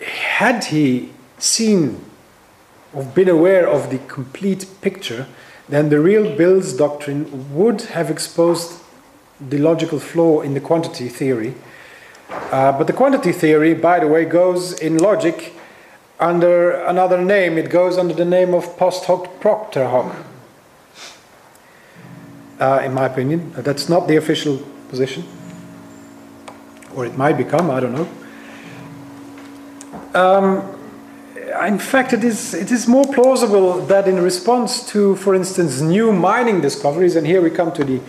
had 0.00 0.64
he 0.64 1.12
seen 1.38 2.00
or 2.94 3.04
been 3.04 3.28
aware 3.28 3.68
of 3.68 3.90
the 3.90 3.98
complete 3.98 4.66
picture, 4.80 5.26
then 5.68 5.88
the 5.88 6.00
real 6.00 6.36
Bill's 6.36 6.72
doctrine 6.72 7.54
would 7.54 7.82
have 7.82 8.10
exposed 8.10 8.80
the 9.40 9.58
logical 9.58 9.98
flaw 9.98 10.40
in 10.40 10.54
the 10.54 10.60
quantity 10.60 11.08
theory. 11.08 11.54
Uh, 12.30 12.72
but 12.72 12.86
the 12.86 12.92
quantity 12.92 13.32
theory, 13.32 13.74
by 13.74 13.98
the 13.98 14.06
way, 14.06 14.24
goes 14.24 14.72
in 14.78 14.98
logic 14.98 15.54
under 16.20 16.72
another 16.72 17.22
name. 17.22 17.58
It 17.58 17.70
goes 17.70 17.98
under 17.98 18.14
the 18.14 18.24
name 18.24 18.54
of 18.54 18.76
post 18.76 19.04
hoc 19.06 19.40
propter 19.40 19.88
hoc. 19.88 20.14
Uh, 22.60 22.82
in 22.84 22.94
my 22.94 23.06
opinion, 23.06 23.52
that's 23.56 23.88
not 23.88 24.06
the 24.06 24.16
official 24.16 24.58
position, 24.88 25.24
or 26.94 27.04
it 27.04 27.16
might 27.16 27.36
become. 27.36 27.70
I 27.70 27.80
don't 27.80 27.92
know. 27.92 28.08
Um, 30.14 30.73
in 31.62 31.78
fact, 31.78 32.12
it 32.12 32.24
is, 32.24 32.54
it 32.54 32.70
is 32.70 32.86
more 32.88 33.04
plausible 33.04 33.80
that 33.86 34.08
in 34.08 34.20
response 34.20 34.86
to, 34.90 35.16
for 35.16 35.34
instance, 35.34 35.80
new 35.80 36.12
mining 36.12 36.60
discoveries, 36.60 37.16
and 37.16 37.26
here 37.26 37.40
we 37.40 37.50
come 37.50 37.72
to 37.72 37.84
the 37.84 38.00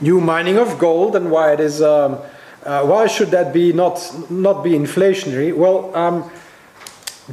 new 0.00 0.20
mining 0.20 0.58
of 0.58 0.78
gold 0.78 1.16
and 1.16 1.30
why 1.30 1.52
it 1.52 1.60
is, 1.60 1.82
um, 1.82 2.18
uh, 2.64 2.84
why 2.84 3.06
should 3.06 3.30
that 3.30 3.52
be 3.52 3.72
not, 3.72 4.00
not 4.30 4.64
be 4.64 4.70
inflationary? 4.70 5.54
Well, 5.54 5.94
um, 5.96 6.30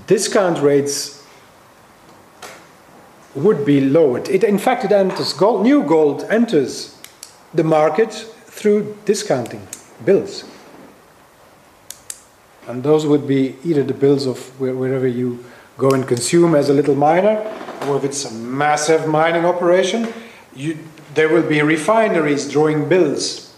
discount 0.07 0.59
rates 0.59 1.25
would 3.35 3.65
be 3.65 3.81
lowered. 3.81 4.27
It, 4.29 4.43
in 4.43 4.57
fact, 4.57 4.83
it 4.83 4.91
enters 4.91 5.33
gold, 5.33 5.63
new 5.63 5.83
gold 5.83 6.25
enters 6.29 6.97
the 7.53 7.63
market 7.63 8.13
through 8.13 8.97
discounting 9.05 9.67
bills. 10.03 10.43
And 12.67 12.83
those 12.83 13.05
would 13.05 13.27
be 13.27 13.55
either 13.63 13.83
the 13.83 13.93
bills 13.93 14.27
of 14.27 14.59
wherever 14.59 15.07
you 15.07 15.43
go 15.81 15.89
and 15.89 16.07
consume 16.07 16.53
as 16.53 16.69
a 16.69 16.73
little 16.73 16.93
miner, 16.93 17.41
or 17.88 17.97
if 17.97 18.03
it's 18.03 18.23
a 18.23 18.31
massive 18.31 19.07
mining 19.07 19.45
operation, 19.45 20.07
you, 20.55 20.77
there 21.15 21.27
will 21.27 21.41
be 21.41 21.59
refineries 21.63 22.47
drawing 22.47 22.88
bills. 22.88 23.57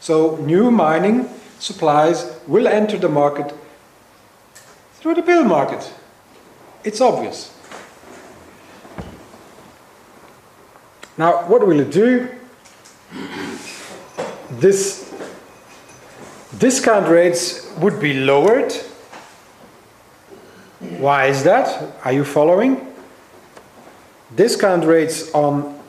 So 0.00 0.36
new 0.36 0.70
mining 0.70 1.30
supplies 1.58 2.38
will 2.46 2.68
enter 2.68 2.98
the 2.98 3.08
market 3.08 3.54
through 4.96 5.14
the 5.14 5.22
bill 5.22 5.44
market. 5.44 5.90
It's 6.84 7.00
obvious. 7.00 7.56
Now, 11.16 11.48
what 11.48 11.66
will 11.66 11.80
it 11.80 11.90
do? 11.90 12.28
This 14.50 15.10
discount 16.58 17.08
rates 17.08 17.72
would 17.78 17.98
be 17.98 18.12
lowered 18.12 18.74
why 21.00 21.26
is 21.26 21.42
that? 21.44 21.94
Are 22.04 22.12
you 22.12 22.24
following? 22.24 22.86
Discount 24.34 24.84
rates 24.84 25.32
on 25.32 25.80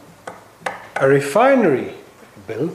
a 0.95 1.07
refinery 1.07 1.93
bill. 2.47 2.71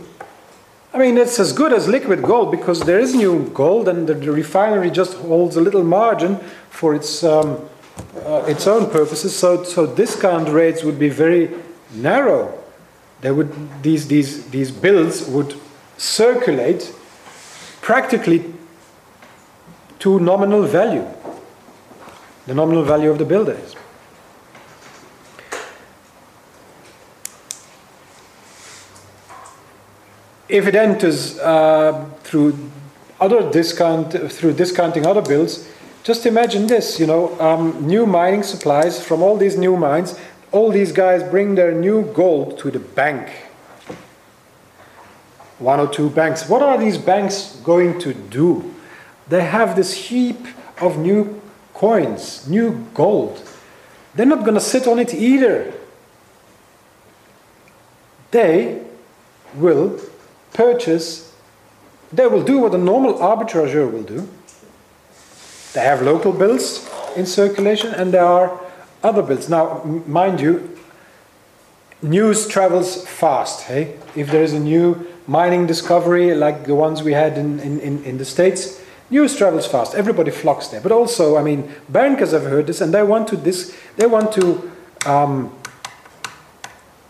I 0.92 0.98
mean, 0.98 1.16
it's 1.16 1.38
as 1.38 1.52
good 1.52 1.72
as 1.72 1.88
liquid 1.88 2.22
gold 2.22 2.50
because 2.50 2.80
there 2.80 2.98
is 2.98 3.14
new 3.14 3.48
gold 3.50 3.88
and 3.88 4.06
the, 4.06 4.14
the 4.14 4.32
refinery 4.32 4.90
just 4.90 5.14
holds 5.14 5.56
a 5.56 5.60
little 5.60 5.82
margin 5.82 6.36
for 6.70 6.94
its, 6.94 7.24
um, 7.24 7.60
uh, 8.24 8.44
its 8.46 8.66
own 8.66 8.90
purposes. 8.90 9.34
So, 9.34 9.64
so 9.64 9.86
discount 9.86 10.48
rates 10.48 10.84
would 10.84 10.98
be 10.98 11.08
very 11.08 11.50
narrow. 11.92 12.52
There 13.22 13.34
would, 13.34 13.82
these, 13.82 14.08
these, 14.08 14.48
these 14.50 14.70
bills 14.70 15.26
would 15.28 15.58
circulate 15.96 16.94
practically 17.80 18.52
to 20.00 20.20
nominal 20.20 20.62
value 20.62 21.06
the 22.46 22.54
nominal 22.54 22.84
value 22.84 23.10
of 23.10 23.18
the 23.18 23.24
bill 23.24 23.48
is. 23.48 23.74
If 30.48 30.66
it 30.68 30.76
enters 30.76 31.38
uh, 31.40 32.08
through 32.22 32.56
other 33.18 33.50
discount 33.50 34.12
through 34.30 34.52
discounting 34.52 35.04
other 35.04 35.22
bills, 35.22 35.68
just 36.04 36.24
imagine 36.24 36.68
this: 36.68 37.00
you 37.00 37.06
know, 37.06 37.38
um, 37.40 37.84
new 37.84 38.06
mining 38.06 38.44
supplies 38.44 39.04
from 39.04 39.22
all 39.22 39.36
these 39.36 39.56
new 39.58 39.76
mines. 39.76 40.18
All 40.52 40.70
these 40.70 40.92
guys 40.92 41.24
bring 41.24 41.56
their 41.56 41.72
new 41.72 42.04
gold 42.12 42.58
to 42.60 42.70
the 42.70 42.78
bank. 42.78 43.28
One 45.58 45.80
or 45.80 45.88
two 45.88 46.10
banks. 46.10 46.48
What 46.48 46.62
are 46.62 46.78
these 46.78 46.96
banks 46.96 47.56
going 47.64 47.98
to 48.00 48.14
do? 48.14 48.72
They 49.28 49.42
have 49.42 49.74
this 49.74 49.92
heap 49.94 50.46
of 50.80 50.96
new 50.96 51.42
coins, 51.76 52.48
new 52.48 52.86
gold. 52.94 53.42
They're 54.14 54.26
not 54.26 54.40
going 54.40 54.54
to 54.54 54.60
sit 54.60 54.86
on 54.86 54.98
it 54.98 55.12
either. 55.12 55.74
They 58.30 58.82
will 59.54 60.00
purchase, 60.54 61.34
they 62.12 62.26
will 62.26 62.42
do 62.42 62.58
what 62.58 62.74
a 62.74 62.78
normal 62.78 63.14
arbitrageur 63.14 63.90
will 63.90 64.02
do. 64.02 64.28
They 65.74 65.82
have 65.82 66.00
local 66.00 66.32
bills 66.32 66.88
in 67.14 67.26
circulation 67.26 67.92
and 67.94 68.12
there 68.12 68.24
are 68.24 68.58
other 69.02 69.22
bills. 69.22 69.50
Now, 69.50 69.82
mind 70.06 70.40
you, 70.40 70.78
news 72.00 72.48
travels 72.48 73.06
fast. 73.06 73.64
Hey, 73.64 73.96
if 74.14 74.30
there 74.30 74.42
is 74.42 74.54
a 74.54 74.60
new 74.60 75.06
mining 75.26 75.66
discovery 75.66 76.34
like 76.34 76.64
the 76.64 76.74
ones 76.74 77.02
we 77.02 77.12
had 77.12 77.36
in, 77.36 77.60
in, 77.60 78.02
in 78.04 78.16
the 78.16 78.24
States, 78.24 78.80
News 79.08 79.36
travels 79.36 79.66
fast. 79.66 79.94
Everybody 79.94 80.30
flocks 80.30 80.68
there. 80.68 80.80
But 80.80 80.92
also, 80.92 81.36
I 81.36 81.42
mean, 81.42 81.72
bankers 81.88 82.32
have 82.32 82.44
heard 82.44 82.66
this, 82.66 82.80
and 82.80 82.92
they 82.92 83.02
want 83.02 83.28
to 83.28 83.36
this. 83.36 83.76
They 83.96 84.06
want 84.06 84.32
to 84.32 84.72
um, 85.06 85.56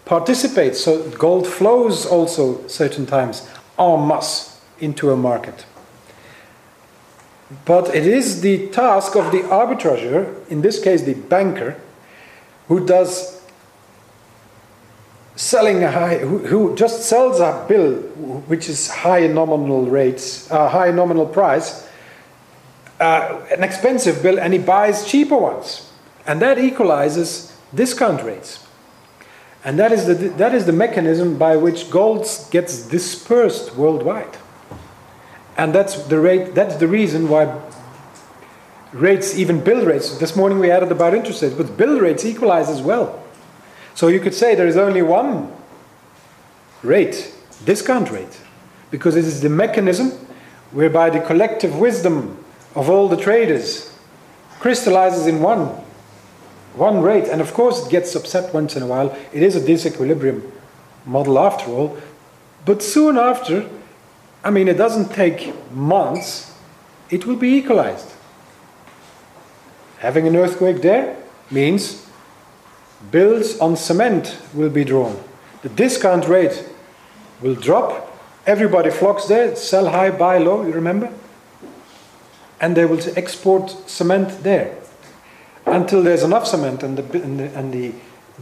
participate. 0.05 0.77
So 0.77 1.09
gold 1.11 1.47
flows 1.47 2.05
also 2.07 2.67
certain 2.69 3.07
times 3.07 3.49
en 3.79 4.07
masse 4.07 4.61
into 4.79 5.11
a 5.11 5.17
market. 5.17 5.65
But 7.65 7.95
it 7.95 8.07
is 8.07 8.41
the 8.41 8.69
task 8.69 9.15
of 9.17 9.31
the 9.31 9.49
arbitrager, 9.49 10.35
in 10.49 10.63
this 10.63 10.83
case 10.83 11.03
the 11.03 11.15
banker, 11.15 11.77
who 12.69 12.85
does 12.85 13.41
selling 15.37 15.85
a 15.85 15.93
high, 15.93 16.19
who, 16.19 16.39
who 16.39 16.75
just 16.75 17.03
sells 17.03 17.41
a 17.41 17.65
bill 17.69 17.95
which 18.49 18.69
is 18.69 18.89
high 18.89 19.27
nominal 19.27 19.87
rates, 19.87 20.51
uh, 20.51 20.69
high 20.69 20.91
nominal 20.91 21.27
price, 21.27 21.86
uh, 23.01 23.41
an 23.51 23.63
expensive 23.63 24.23
bill 24.23 24.39
and 24.39 24.53
he 24.53 24.59
buys 24.59 25.07
cheaper 25.07 25.37
ones. 25.37 25.91
And 26.27 26.41
that 26.43 26.59
equalizes 26.59 27.57
discount 27.75 28.23
rates. 28.23 28.67
And 29.65 29.79
that 29.79 29.93
is 29.93 30.07
the, 30.07 30.15
that 30.15 30.55
is 30.55 30.67
the 30.67 30.73
mechanism 30.73 31.39
by 31.39 31.57
which 31.57 31.91
gold 31.91 32.27
gets 32.51 32.83
dispersed 32.83 33.75
worldwide. 33.75 34.37
And 35.57 35.75
that's 35.75 36.03
the, 36.05 36.21
rate, 36.21 36.55
that's 36.55 36.77
the 36.77 36.87
reason 36.87 37.29
why 37.29 37.61
rates, 38.93 39.37
even 39.37 39.63
bill 39.63 39.85
rates, 39.85 40.19
this 40.19 40.37
morning 40.37 40.59
we 40.59 40.71
added 40.71 40.93
about 40.93 41.15
interest 41.15 41.43
rates, 41.43 41.55
but 41.55 41.77
bill 41.77 41.99
rates 41.99 42.25
equalize 42.25 42.69
as 42.69 42.81
well. 42.81 43.23
So 43.95 44.09
you 44.09 44.21
could 44.21 44.35
say 44.35 44.55
there 44.55 44.67
is 44.67 44.77
only 44.77 45.03
one 45.03 45.53
rate, 46.83 47.35
discount 47.65 48.11
rate, 48.11 48.41
because 48.91 49.17
it 49.17 49.25
is 49.25 49.41
the 49.41 49.49
mechanism 49.49 50.11
whereby 50.71 51.11
the 51.11 51.21
collective 51.21 51.77
wisdom 51.79 52.45
of 52.77 52.89
all 52.91 53.09
the 53.09 53.17
traders 53.17 53.93
crystallizes 54.61 55.27
in 55.27 55.41
one 55.41 55.83
one 56.77 57.01
rate. 57.01 57.25
And 57.25 57.41
of 57.41 57.55
course 57.55 57.85
it 57.85 57.91
gets 57.91 58.15
upset 58.15 58.53
once 58.55 58.77
in 58.77 58.83
a 58.83 58.87
while. 58.87 59.17
It 59.33 59.43
is 59.43 59.57
a 59.57 59.61
disequilibrium 59.61 60.53
model 61.07 61.39
after 61.39 61.71
all. 61.71 61.97
But 62.65 62.83
soon 62.83 63.17
after 63.17 63.69
i 64.45 64.51
mean 64.51 64.69
it 64.69 64.77
doesn't 64.77 65.13
take 65.13 65.53
months 65.73 66.55
it 67.11 67.27
will 67.27 67.37
be 67.37 67.57
equalized. 67.57 68.13
Having 69.99 70.29
an 70.29 70.37
earthquake 70.37 70.83
there 70.83 71.17
means 71.51 72.07
bills 73.11 73.59
on 73.59 73.77
cement 73.77 74.37
will 74.53 74.71
be 74.71 74.85
drawn. 74.85 75.17
The 75.63 75.71
discount 75.71 76.29
rate 76.29 76.69
will 77.41 77.55
drop. 77.55 78.13
Everybody 78.47 78.91
flocks 78.91 79.27
there 79.27 79.57
sell 79.57 79.89
high 79.89 80.11
buy 80.11 80.39
low 80.39 80.67
you 80.67 80.73
remember 80.73 81.11
and 82.61 82.77
they 82.77 82.85
will 82.85 83.01
export 83.17 83.71
cement 83.89 84.43
there. 84.43 84.77
until 85.67 86.03
there's 86.03 86.23
enough 86.23 86.47
cement 86.47 86.83
and 86.83 86.97
the, 86.97 87.23
and 87.23 87.41
the, 87.41 87.59
and 87.59 87.73
the, 87.73 87.93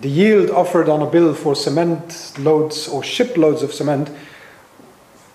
the 0.00 0.08
yield 0.08 0.50
offered 0.50 0.88
on 0.88 1.00
a 1.02 1.06
bill 1.06 1.34
for 1.34 1.56
cement 1.56 2.32
loads 2.38 2.86
or 2.86 3.02
shiploads 3.02 3.62
of 3.62 3.72
cement, 3.72 4.10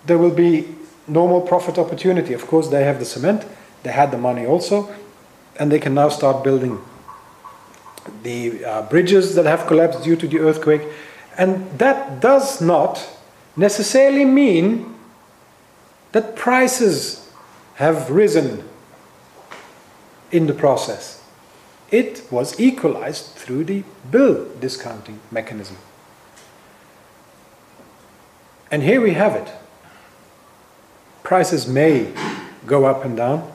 there 0.06 0.18
will 0.18 0.34
be 0.34 0.68
normal 1.08 1.42
profit 1.42 1.78
opportunity. 1.78 2.34
Of 2.34 2.46
course, 2.48 2.70
they 2.70 2.84
have 2.84 3.00
the 3.00 3.06
cement, 3.06 3.46
they 3.84 3.92
had 3.92 4.12
the 4.12 4.18
money 4.18 4.46
also, 4.46 4.94
and 5.58 5.72
they 5.72 5.80
can 5.80 5.94
now 5.96 6.10
start 6.10 6.44
building 6.44 6.80
the 8.24 8.64
uh, 8.64 8.82
bridges 8.84 9.36
that 9.36 9.46
have 9.46 9.66
collapsed 9.68 10.04
due 10.04 10.16
to 10.16 10.28
the 10.28 10.40
earthquake. 10.40 10.82
And 11.38 11.80
that 11.80 12.20
does 12.20 12.62
not 12.62 13.08
necessarily 13.56 14.26
mean 14.26 14.96
that 16.12 16.36
prices 16.36 17.32
have 17.76 18.10
risen 18.12 18.69
in 20.32 20.48
the 20.48 20.54
process. 20.54 21.24
It 21.92 22.24
was 22.30 22.60
equalized 22.60 23.34
through 23.36 23.64
the 23.66 23.84
bill 24.12 24.48
discounting 24.60 25.20
mechanism. 25.32 25.78
And 28.72 28.84
here 28.84 29.02
we 29.02 29.14
have 29.14 29.36
it. 29.36 29.52
Prices 31.24 31.68
may 31.68 32.14
go 32.66 32.86
up 32.86 33.04
and 33.04 33.18
down. 33.18 33.52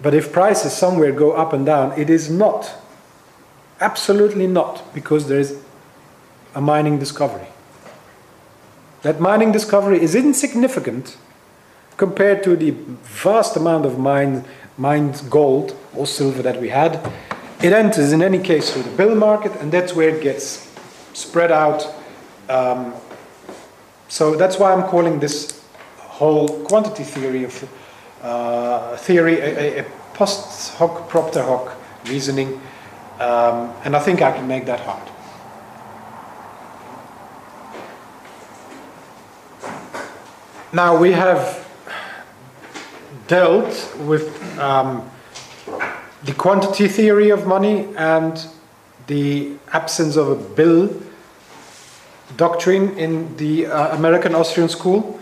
But 0.00 0.12
if 0.12 0.32
prices 0.32 0.72
somewhere 0.72 1.12
go 1.12 1.32
up 1.32 1.54
and 1.54 1.64
down, 1.64 1.98
it 1.98 2.10
is 2.10 2.30
not, 2.30 2.74
absolutely 3.80 4.46
not, 4.46 4.92
because 4.94 5.28
there 5.28 5.40
is 5.40 5.62
a 6.54 6.60
mining 6.60 6.98
discovery. 6.98 7.48
That 9.02 9.20
mining 9.20 9.52
discovery 9.52 10.02
is 10.02 10.14
insignificant 10.14 11.16
compared 11.96 12.42
to 12.44 12.56
the 12.56 12.70
vast 13.02 13.56
amount 13.56 13.86
of 13.86 13.98
mine, 13.98 14.44
mined 14.76 15.22
gold 15.30 15.76
or 15.94 16.06
silver 16.06 16.42
that 16.42 16.60
we 16.60 16.68
had. 16.68 17.00
It 17.62 17.72
enters 17.72 18.12
in 18.12 18.22
any 18.22 18.38
case 18.38 18.72
through 18.72 18.82
the 18.82 18.96
bill 18.96 19.14
market, 19.14 19.52
and 19.60 19.72
that's 19.72 19.94
where 19.94 20.10
it 20.10 20.22
gets 20.22 20.70
spread 21.14 21.50
out. 21.50 21.86
Um, 22.48 22.94
so 24.08 24.36
that's 24.36 24.58
why 24.58 24.72
I'm 24.72 24.84
calling 24.84 25.18
this 25.18 25.64
whole 25.96 26.48
quantity 26.64 27.02
theory 27.02 27.44
of 27.44 27.68
uh, 28.22 28.96
theory 28.96 29.38
a, 29.40 29.80
a, 29.80 29.84
post 30.14 30.74
hoc 30.74 31.08
propter 31.08 31.42
hoc 31.42 31.76
reasoning, 32.06 32.60
um, 33.20 33.74
and 33.84 33.94
I 33.94 33.98
think 33.98 34.22
I 34.22 34.32
can 34.32 34.46
make 34.48 34.64
that 34.66 34.80
hard. 34.80 35.08
Now 40.72 40.96
we 40.96 41.12
have 41.12 41.65
dealt 43.28 43.96
with 44.00 44.58
um, 44.58 45.08
the 46.24 46.32
quantity 46.34 46.88
theory 46.88 47.30
of 47.30 47.46
money 47.46 47.88
and 47.96 48.46
the 49.06 49.52
absence 49.72 50.16
of 50.16 50.28
a 50.28 50.54
bill 50.54 50.90
doctrine 52.36 52.96
in 52.98 53.36
the 53.36 53.66
uh, 53.66 53.96
American 53.96 54.34
Austrian 54.34 54.68
school. 54.68 55.20